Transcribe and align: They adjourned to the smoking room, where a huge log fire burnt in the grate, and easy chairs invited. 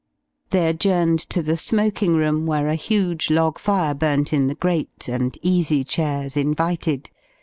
They 0.49 0.65
adjourned 0.67 1.19
to 1.29 1.43
the 1.43 1.55
smoking 1.55 2.15
room, 2.15 2.47
where 2.47 2.67
a 2.69 2.73
huge 2.73 3.29
log 3.29 3.59
fire 3.59 3.93
burnt 3.93 4.33
in 4.33 4.47
the 4.47 4.55
grate, 4.55 5.07
and 5.07 5.37
easy 5.43 5.83
chairs 5.83 6.35
invited. 6.35 7.11